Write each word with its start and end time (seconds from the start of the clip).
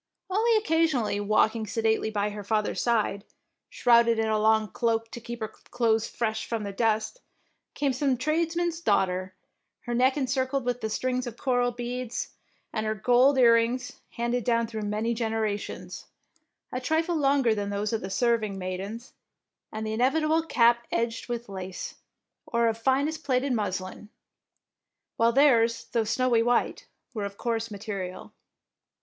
Only 0.31 0.57
occasionally, 0.57 1.19
walking 1.19 1.67
sedately 1.67 2.09
by 2.09 2.31
her 2.31 2.43
father's 2.43 2.81
side, 2.81 3.23
shrouded 3.69 4.17
in 4.17 4.29
a 4.29 4.39
long 4.39 4.71
cloak 4.71 5.11
to 5.11 5.21
keep 5.21 5.41
her 5.41 5.47
clothes 5.47 6.07
fresh 6.07 6.47
from 6.47 6.63
the 6.63 6.71
dust, 6.73 7.21
came 7.75 7.93
some 7.93 8.17
tradesman's 8.17 8.81
daughter, 8.81 9.35
her 9.81 9.93
neck 9.93 10.17
encircled 10.17 10.65
with 10.65 10.91
strings 10.91 11.27
of 11.27 11.37
coral 11.37 11.69
beads, 11.71 12.29
and 12.73 12.87
her 12.87 12.95
gold 12.95 13.37
earrings, 13.37 14.01
handed 14.13 14.43
down 14.43 14.65
through 14.65 14.81
many 14.81 15.13
generations, 15.13 16.07
a 16.71 16.81
trifie 16.81 17.13
longer 17.15 17.53
than 17.53 17.69
those 17.69 17.93
of 17.93 18.01
the 18.01 18.09
serving 18.09 18.57
maidens, 18.57 19.13
and 19.71 19.85
the 19.85 19.95
inevi 19.95 20.21
table 20.21 20.41
cap 20.41 20.87
edged 20.91 21.29
with 21.29 21.47
lace, 21.47 21.93
or 22.47 22.67
of 22.67 22.75
finest 22.75 23.23
plaited 23.23 23.53
muslin, 23.53 24.09
while 25.17 25.31
theirs, 25.31 25.89
though 25.91 26.03
snowy 26.03 26.41
white, 26.41 26.87
were 27.13 27.23
of 27.23 27.37
coarse 27.37 27.69
material. 27.69 28.33